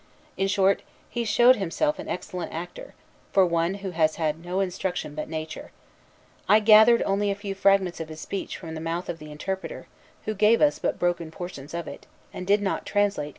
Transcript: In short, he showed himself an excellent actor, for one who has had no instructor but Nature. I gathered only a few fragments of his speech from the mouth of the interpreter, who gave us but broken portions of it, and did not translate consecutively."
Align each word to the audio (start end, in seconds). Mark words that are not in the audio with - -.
In 0.35 0.47
short, 0.47 0.81
he 1.11 1.23
showed 1.23 1.57
himself 1.57 1.99
an 1.99 2.09
excellent 2.09 2.51
actor, 2.51 2.95
for 3.31 3.45
one 3.45 3.75
who 3.85 3.91
has 3.91 4.15
had 4.15 4.43
no 4.43 4.59
instructor 4.59 5.11
but 5.11 5.29
Nature. 5.29 5.69
I 6.49 6.59
gathered 6.59 7.03
only 7.03 7.29
a 7.29 7.35
few 7.35 7.53
fragments 7.53 7.99
of 7.99 8.09
his 8.09 8.19
speech 8.19 8.57
from 8.57 8.73
the 8.73 8.81
mouth 8.81 9.09
of 9.09 9.19
the 9.19 9.31
interpreter, 9.31 9.85
who 10.25 10.33
gave 10.33 10.59
us 10.59 10.79
but 10.79 10.97
broken 10.97 11.29
portions 11.29 11.75
of 11.75 11.87
it, 11.87 12.07
and 12.33 12.47
did 12.47 12.63
not 12.63 12.83
translate 12.83 12.85
consecutively." 13.25 13.29